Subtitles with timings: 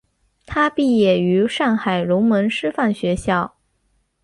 [0.47, 3.55] 他毕业于上海龙门师范学校。